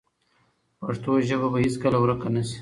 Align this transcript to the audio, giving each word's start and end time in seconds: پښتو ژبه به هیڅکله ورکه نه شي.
پښتو 0.81 1.11
ژبه 1.27 1.47
به 1.53 1.57
هیڅکله 1.65 1.97
ورکه 2.01 2.27
نه 2.35 2.43
شي. 2.49 2.59